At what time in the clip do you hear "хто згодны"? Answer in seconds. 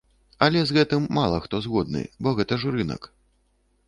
1.43-2.01